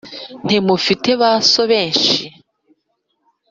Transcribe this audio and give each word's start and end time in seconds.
ntimufite 0.45 1.09
ba 1.21 1.31
so 1.51 1.63
benshi. 1.71 2.21